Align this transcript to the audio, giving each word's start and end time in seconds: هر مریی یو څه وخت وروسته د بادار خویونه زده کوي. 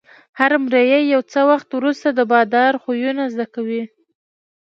هر 0.39 0.51
مریی 0.63 1.01
یو 1.13 1.21
څه 1.31 1.39
وخت 1.51 1.69
وروسته 1.73 2.07
د 2.13 2.19
بادار 2.31 2.73
خویونه 2.81 3.23
زده 3.33 3.45
کوي. 3.55 3.83